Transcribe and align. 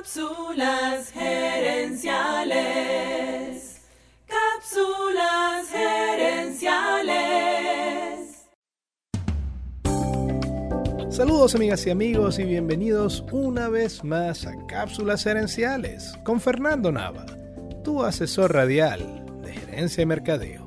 Cápsulas 0.00 1.12
gerenciales. 1.12 2.56
Cápsulas 4.26 5.68
gerenciales. 5.70 7.18
Saludos 11.10 11.54
amigas 11.54 11.86
y 11.86 11.90
amigos 11.90 12.38
y 12.38 12.44
bienvenidos 12.44 13.22
una 13.30 13.68
vez 13.68 14.02
más 14.02 14.46
a 14.46 14.54
Cápsulas 14.68 15.24
Gerenciales 15.24 16.14
con 16.24 16.40
Fernando 16.40 16.90
Nava, 16.90 17.26
tu 17.84 18.02
asesor 18.02 18.54
radial 18.54 19.26
de 19.42 19.52
gerencia 19.52 20.00
y 20.00 20.06
mercadeo. 20.06 20.66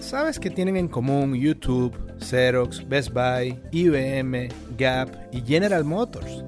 ¿Sabes 0.00 0.40
que 0.40 0.48
tienen 0.48 0.78
en 0.78 0.88
común 0.88 1.34
YouTube, 1.34 1.94
Xerox, 2.20 2.88
Best 2.88 3.12
Buy, 3.12 3.60
IBM, 3.70 4.48
Gap 4.78 5.10
y 5.30 5.42
General 5.42 5.84
Motors? 5.84 6.47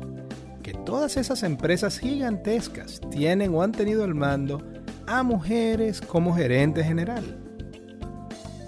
Todas 0.91 1.17
esas 1.17 1.45
empresas 1.45 2.01
gigantescas 2.01 3.01
tienen 3.13 3.55
o 3.55 3.63
han 3.63 3.71
tenido 3.71 4.03
al 4.03 4.17
mando 4.17 4.61
a 5.07 5.23
mujeres 5.23 6.01
como 6.01 6.35
gerente 6.35 6.83
general. 6.83 7.39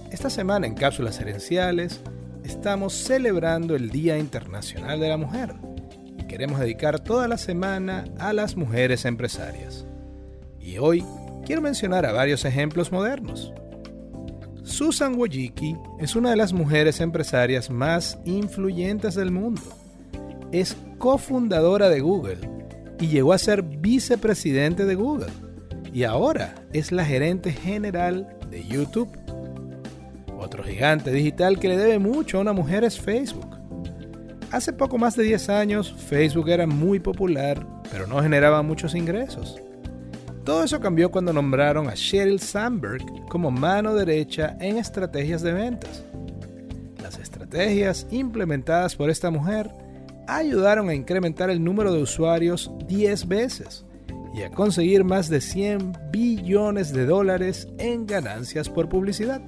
Esta 0.08 0.30
semana 0.30 0.68
en 0.68 0.74
Cápsulas 0.76 1.18
Gerenciales 1.18 2.00
estamos 2.44 2.92
celebrando 2.92 3.74
el 3.74 3.90
Día 3.90 4.18
Internacional 4.18 5.00
de 5.00 5.08
la 5.08 5.16
Mujer 5.16 5.56
y 6.16 6.22
queremos 6.28 6.60
dedicar 6.60 7.00
toda 7.00 7.26
la 7.26 7.38
semana 7.38 8.04
a 8.20 8.32
las 8.32 8.56
mujeres 8.56 9.04
empresarias. 9.04 9.84
Y 10.60 10.78
hoy 10.78 11.04
quiero 11.44 11.60
mencionar 11.60 12.06
a 12.06 12.12
varios 12.12 12.44
ejemplos 12.44 12.92
modernos. 12.92 13.52
Susan 14.62 15.16
Wojcicki 15.16 15.76
es 15.98 16.14
una 16.14 16.30
de 16.30 16.36
las 16.36 16.52
mujeres 16.52 17.00
empresarias 17.00 17.68
más 17.68 18.20
influyentes 18.24 19.16
del 19.16 19.32
mundo. 19.32 19.62
Es 20.52 20.76
cofundadora 21.02 21.88
de 21.88 21.98
Google 21.98 22.38
y 23.00 23.08
llegó 23.08 23.32
a 23.32 23.38
ser 23.38 23.64
vicepresidente 23.64 24.84
de 24.84 24.94
Google. 24.94 25.32
Y 25.92 26.04
ahora 26.04 26.54
es 26.72 26.92
la 26.92 27.04
gerente 27.04 27.50
general 27.50 28.38
de 28.48 28.64
YouTube. 28.64 29.10
Otro 30.38 30.62
gigante 30.62 31.10
digital 31.10 31.58
que 31.58 31.66
le 31.66 31.76
debe 31.76 31.98
mucho 31.98 32.38
a 32.38 32.42
una 32.42 32.52
mujer 32.52 32.84
es 32.84 33.00
Facebook. 33.00 33.58
Hace 34.52 34.72
poco 34.72 34.96
más 34.96 35.16
de 35.16 35.24
10 35.24 35.48
años 35.48 35.92
Facebook 35.92 36.48
era 36.48 36.68
muy 36.68 37.00
popular, 37.00 37.66
pero 37.90 38.06
no 38.06 38.22
generaba 38.22 38.62
muchos 38.62 38.94
ingresos. 38.94 39.60
Todo 40.44 40.62
eso 40.62 40.78
cambió 40.78 41.10
cuando 41.10 41.32
nombraron 41.32 41.88
a 41.88 41.94
Sheryl 41.96 42.38
Sandberg 42.38 43.02
como 43.28 43.50
mano 43.50 43.96
derecha 43.96 44.56
en 44.60 44.78
estrategias 44.78 45.42
de 45.42 45.52
ventas. 45.52 46.04
Las 47.02 47.18
estrategias 47.18 48.06
implementadas 48.12 48.94
por 48.94 49.10
esta 49.10 49.32
mujer 49.32 49.81
ayudaron 50.26 50.88
a 50.88 50.94
incrementar 50.94 51.50
el 51.50 51.62
número 51.62 51.92
de 51.92 52.02
usuarios 52.02 52.70
10 52.86 53.28
veces 53.28 53.84
y 54.34 54.42
a 54.42 54.50
conseguir 54.50 55.04
más 55.04 55.28
de 55.28 55.40
100 55.40 55.92
billones 56.10 56.92
de 56.92 57.04
dólares 57.06 57.68
en 57.78 58.06
ganancias 58.06 58.68
por 58.68 58.88
publicidad. 58.88 59.42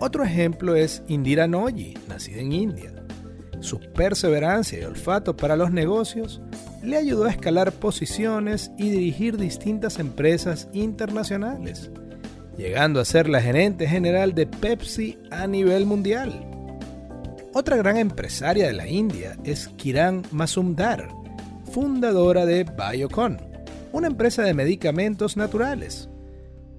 Otro 0.00 0.24
ejemplo 0.24 0.74
es 0.74 1.02
Indira 1.06 1.46
Noyi, 1.46 1.94
nacida 2.08 2.40
en 2.40 2.52
India. 2.52 2.92
Su 3.60 3.78
perseverancia 3.78 4.80
y 4.80 4.84
olfato 4.84 5.36
para 5.36 5.54
los 5.54 5.70
negocios 5.70 6.42
le 6.82 6.96
ayudó 6.96 7.26
a 7.26 7.30
escalar 7.30 7.70
posiciones 7.70 8.72
y 8.76 8.90
dirigir 8.90 9.36
distintas 9.36 10.00
empresas 10.00 10.68
internacionales, 10.72 11.92
llegando 12.56 12.98
a 12.98 13.04
ser 13.04 13.28
la 13.28 13.40
gerente 13.40 13.86
general 13.86 14.34
de 14.34 14.48
Pepsi 14.48 15.18
a 15.30 15.46
nivel 15.46 15.86
mundial. 15.86 16.51
Otra 17.54 17.76
gran 17.76 17.98
empresaria 17.98 18.66
de 18.66 18.72
la 18.72 18.88
India 18.88 19.36
es 19.44 19.68
Kiran 19.68 20.22
Mazumdar, 20.32 21.10
fundadora 21.70 22.46
de 22.46 22.64
Biocon, 22.64 23.42
una 23.92 24.06
empresa 24.06 24.42
de 24.42 24.54
medicamentos 24.54 25.36
naturales. 25.36 26.08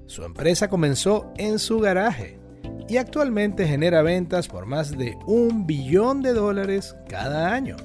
Su 0.08 0.24
empresa 0.24 0.70
comenzó 0.70 1.32
en 1.38 1.60
su 1.60 1.80
garaje 1.80 2.40
y 2.90 2.98
actualmente 2.98 3.68
genera 3.68 4.02
ventas 4.02 4.48
por 4.48 4.66
más 4.66 4.98
de 4.98 5.16
un 5.28 5.68
billón 5.68 6.24
de 6.24 6.34
dólares 6.34 6.96
cada 7.08 7.54
año. 7.54 7.78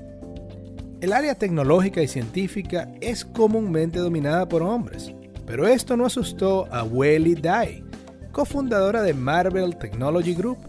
El 1.03 1.13
área 1.13 1.35
tecnológica 1.35 2.03
y 2.03 2.09
científica 2.09 2.91
es 3.03 3.23
comúnmente 3.23 3.99
dominada 3.99 4.49
por 4.49 4.63
hombres, 4.63 5.13
pero 5.45 5.69
esto 5.69 5.95
no 5.95 6.07
asustó 6.07 6.67
a 6.73 6.85
Welly 6.85 7.35
Dai, 7.35 7.85
cofundadora 8.33 9.03
de 9.03 9.13
Marvel 9.13 9.77
Technology 9.77 10.33
Group 10.33 10.68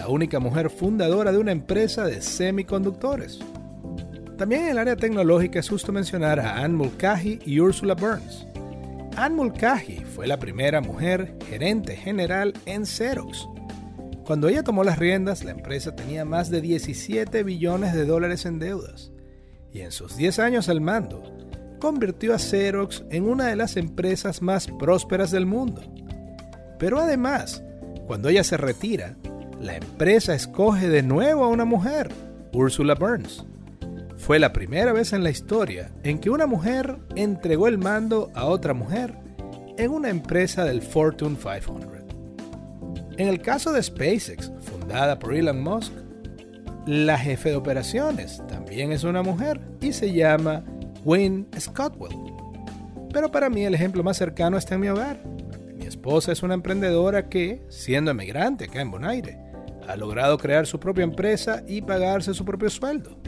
la 0.00 0.08
única 0.08 0.40
mujer 0.40 0.70
fundadora 0.70 1.30
de 1.30 1.36
una 1.36 1.52
empresa 1.52 2.06
de 2.06 2.22
semiconductores. 2.22 3.38
También 4.38 4.62
en 4.62 4.68
el 4.70 4.78
área 4.78 4.96
tecnológica 4.96 5.58
es 5.58 5.68
justo 5.68 5.92
mencionar 5.92 6.40
a 6.40 6.56
Anne 6.56 6.74
Mulcahy 6.74 7.38
y 7.44 7.60
Ursula 7.60 7.94
Burns. 7.94 8.46
Anne 9.14 9.34
Mulcahy 9.34 10.02
fue 10.06 10.26
la 10.26 10.38
primera 10.38 10.80
mujer 10.80 11.36
gerente 11.46 11.96
general 11.96 12.54
en 12.64 12.86
Xerox. 12.86 13.46
Cuando 14.24 14.48
ella 14.48 14.62
tomó 14.62 14.84
las 14.84 14.98
riendas, 14.98 15.44
la 15.44 15.50
empresa 15.50 15.94
tenía 15.94 16.24
más 16.24 16.48
de 16.48 16.62
17 16.62 17.42
billones 17.42 17.92
de 17.92 18.06
dólares 18.06 18.46
en 18.46 18.58
deudas 18.58 19.12
y 19.70 19.80
en 19.82 19.92
sus 19.92 20.16
10 20.16 20.38
años 20.38 20.70
al 20.70 20.80
mando, 20.80 21.22
convirtió 21.78 22.34
a 22.34 22.38
Xerox 22.38 23.04
en 23.10 23.28
una 23.28 23.48
de 23.48 23.56
las 23.56 23.76
empresas 23.76 24.40
más 24.40 24.66
prósperas 24.66 25.30
del 25.30 25.44
mundo. 25.44 25.82
Pero 26.78 26.98
además, 26.98 27.62
cuando 28.06 28.30
ella 28.30 28.44
se 28.44 28.56
retira, 28.56 29.18
la 29.60 29.76
empresa 29.76 30.34
escoge 30.34 30.88
de 30.88 31.02
nuevo 31.02 31.44
a 31.44 31.48
una 31.48 31.66
mujer, 31.66 32.08
Ursula 32.52 32.94
Burns. 32.94 33.44
Fue 34.16 34.38
la 34.38 34.52
primera 34.52 34.92
vez 34.92 35.12
en 35.12 35.22
la 35.22 35.30
historia 35.30 35.90
en 36.02 36.18
que 36.18 36.30
una 36.30 36.46
mujer 36.46 36.96
entregó 37.14 37.68
el 37.68 37.76
mando 37.76 38.30
a 38.34 38.46
otra 38.46 38.72
mujer 38.72 39.14
en 39.76 39.90
una 39.90 40.08
empresa 40.08 40.64
del 40.64 40.80
Fortune 40.80 41.36
500. 41.36 41.76
En 43.18 43.28
el 43.28 43.42
caso 43.42 43.72
de 43.72 43.82
SpaceX, 43.82 44.50
fundada 44.60 45.18
por 45.18 45.34
Elon 45.34 45.62
Musk, 45.62 45.92
la 46.86 47.18
jefe 47.18 47.50
de 47.50 47.56
operaciones 47.56 48.42
también 48.48 48.92
es 48.92 49.04
una 49.04 49.22
mujer 49.22 49.60
y 49.82 49.92
se 49.92 50.12
llama 50.12 50.64
Wynne 51.04 51.46
Scottwell. 51.58 52.16
Pero 53.12 53.30
para 53.30 53.50
mí 53.50 53.64
el 53.64 53.74
ejemplo 53.74 54.02
más 54.02 54.16
cercano 54.16 54.56
está 54.56 54.76
en 54.76 54.80
mi 54.80 54.88
hogar. 54.88 55.22
Mi 55.74 55.84
esposa 55.84 56.32
es 56.32 56.42
una 56.42 56.54
emprendedora 56.54 57.28
que, 57.28 57.62
siendo 57.68 58.10
emigrante 58.10 58.64
acá 58.64 58.80
en 58.80 58.90
Bonaire, 58.90 59.49
ha 59.90 59.96
logrado 59.96 60.38
crear 60.38 60.66
su 60.66 60.78
propia 60.78 61.02
empresa 61.02 61.64
y 61.66 61.82
pagarse 61.82 62.32
su 62.32 62.44
propio 62.44 62.70
sueldo. 62.70 63.18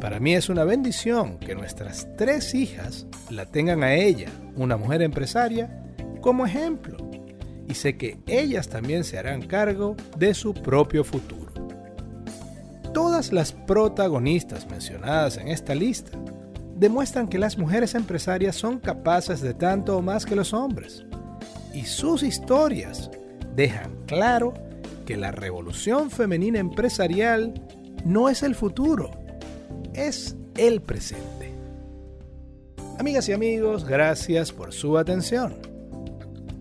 Para 0.00 0.18
mí 0.18 0.34
es 0.34 0.48
una 0.48 0.64
bendición 0.64 1.38
que 1.38 1.54
nuestras 1.54 2.08
tres 2.16 2.54
hijas 2.54 3.06
la 3.30 3.46
tengan 3.46 3.84
a 3.84 3.94
ella, 3.94 4.28
una 4.56 4.76
mujer 4.76 5.02
empresaria, 5.02 5.84
como 6.20 6.46
ejemplo. 6.46 6.96
Y 7.68 7.74
sé 7.74 7.96
que 7.96 8.18
ellas 8.26 8.68
también 8.68 9.04
se 9.04 9.18
harán 9.18 9.42
cargo 9.42 9.96
de 10.16 10.34
su 10.34 10.52
propio 10.52 11.04
futuro. 11.04 11.52
Todas 12.92 13.32
las 13.32 13.52
protagonistas 13.52 14.68
mencionadas 14.68 15.36
en 15.36 15.48
esta 15.48 15.74
lista 15.74 16.18
demuestran 16.74 17.28
que 17.28 17.38
las 17.38 17.56
mujeres 17.56 17.94
empresarias 17.94 18.56
son 18.56 18.78
capaces 18.78 19.40
de 19.40 19.54
tanto 19.54 19.96
o 19.96 20.02
más 20.02 20.26
que 20.26 20.34
los 20.34 20.52
hombres. 20.52 21.04
Y 21.72 21.84
sus 21.84 22.22
historias 22.24 23.10
dejan 23.54 23.92
claro 24.06 24.54
que 25.08 25.16
la 25.16 25.32
revolución 25.32 26.10
femenina 26.10 26.58
empresarial 26.58 27.54
no 28.04 28.28
es 28.28 28.42
el 28.42 28.54
futuro, 28.54 29.10
es 29.94 30.36
el 30.54 30.82
presente. 30.82 31.50
Amigas 32.98 33.26
y 33.30 33.32
amigos, 33.32 33.86
gracias 33.86 34.52
por 34.52 34.74
su 34.74 34.98
atención. 34.98 35.56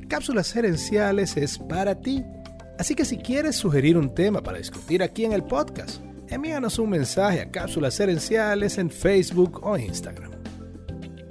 Cápsulas 0.08 0.54
Gerenciales 0.54 1.36
es 1.36 1.58
para 1.58 2.00
ti, 2.00 2.24
así 2.80 2.96
que 2.96 3.04
si 3.04 3.18
quieres 3.18 3.58
sugerir 3.58 3.98
un 3.98 4.16
tema 4.16 4.42
para 4.42 4.60
discutir 4.60 5.04
aquí 5.04 5.26
en 5.26 5.34
el 5.34 5.44
podcast, 5.44 6.02
envíanos 6.30 6.80
un 6.80 6.92
mensaje 6.92 7.42
a 7.42 7.52
Cápsulas 7.52 8.00
Herenciales 8.00 8.78
en 8.78 8.90
Facebook 8.90 9.60
o 9.62 9.78
Instagram. 9.78 10.32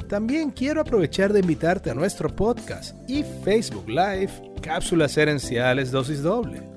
También 0.06 0.50
quiero 0.50 0.82
aprovechar 0.82 1.32
de 1.32 1.40
invitarte 1.40 1.88
a 1.88 1.94
nuestro 1.94 2.28
podcast 2.28 2.94
y 3.08 3.24
Facebook 3.42 3.88
Live 3.88 4.52
Cápsulas 4.60 5.16
Herenciales 5.16 5.90
Dosis 5.90 6.22
Doble. 6.22 6.75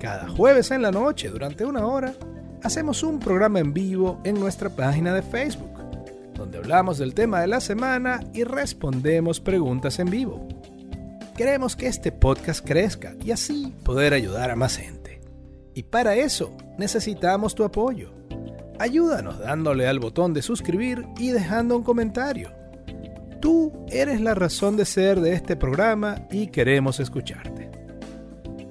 Cada 0.00 0.26
jueves 0.30 0.70
en 0.70 0.80
la 0.80 0.90
noche, 0.90 1.28
durante 1.28 1.66
una 1.66 1.86
hora, 1.86 2.14
hacemos 2.62 3.02
un 3.02 3.20
programa 3.20 3.58
en 3.60 3.74
vivo 3.74 4.18
en 4.24 4.40
nuestra 4.40 4.70
página 4.70 5.14
de 5.14 5.20
Facebook, 5.20 5.78
donde 6.34 6.56
hablamos 6.56 6.96
del 6.96 7.12
tema 7.12 7.42
de 7.42 7.48
la 7.48 7.60
semana 7.60 8.20
y 8.32 8.44
respondemos 8.44 9.40
preguntas 9.40 9.98
en 9.98 10.08
vivo. 10.08 10.48
Queremos 11.36 11.76
que 11.76 11.86
este 11.86 12.12
podcast 12.12 12.66
crezca 12.66 13.14
y 13.22 13.30
así 13.30 13.74
poder 13.84 14.14
ayudar 14.14 14.50
a 14.50 14.56
más 14.56 14.78
gente. 14.78 15.20
Y 15.74 15.82
para 15.82 16.16
eso 16.16 16.56
necesitamos 16.78 17.54
tu 17.54 17.62
apoyo. 17.62 18.14
Ayúdanos 18.78 19.38
dándole 19.38 19.86
al 19.86 19.98
botón 19.98 20.32
de 20.32 20.40
suscribir 20.40 21.04
y 21.18 21.28
dejando 21.28 21.76
un 21.76 21.82
comentario. 21.82 22.54
Tú 23.42 23.84
eres 23.90 24.22
la 24.22 24.34
razón 24.34 24.78
de 24.78 24.86
ser 24.86 25.20
de 25.20 25.34
este 25.34 25.56
programa 25.56 26.26
y 26.30 26.46
queremos 26.46 27.00
escucharte. 27.00 27.59